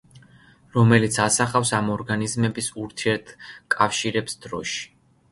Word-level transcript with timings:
რომელიც 0.75 1.17
ასახავს 1.25 1.71
ამ 1.79 1.91
ორგანიზმების 1.95 2.69
ურთიერთკავშირებს 2.85 4.39
დროში. 4.47 4.81